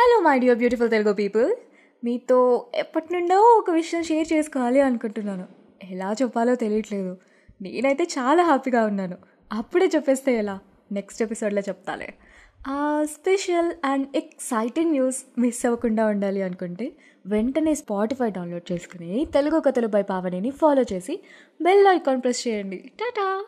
[0.00, 1.54] Hello my dear beautiful Telugu people
[2.04, 5.46] మీతో ఎప్పటి నుండో ఒక విషయం షేర్ చేసుకోవాలి అనుకుంటున్నాను.
[5.90, 7.16] ఎలా చెప్పాలో తెలియట్లేదు.
[7.62, 9.16] నేనైతే చాలా హ్యాపీగా ఉన్నాను.
[9.52, 10.58] అప్పుడే చెప్పేస్తే ఎలా?
[10.92, 12.14] నెక్స్ట్ ఎపిసోడ్లో చెప్తాలే.
[12.68, 16.92] ఆ special and exciting news miss అవ్వకుండా ఉండాలి అనుకుంటే
[17.26, 21.24] వెంటనే స్పాటిఫై డౌన్లోడ్ చేసుకుని తెలుగు కథలు బై పావనిని ఫాలో చేసి
[21.62, 22.90] బెల్ ఐకాన్ ప్రెస్ చేయండి.
[23.00, 23.44] టాటా